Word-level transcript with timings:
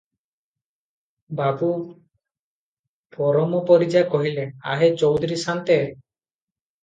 ବାବୁ 1.39 1.67
ପରମ 3.17 3.59
ପରିଜା 3.71 4.03
କହିଲେ, 4.15 4.45
"ଆହେ 4.71 4.89
ଚୌଧୁରୀ 5.03 5.37
ସାନ୍ତେ! 5.43 5.77